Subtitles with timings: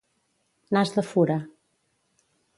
[0.73, 1.37] Nas de fura.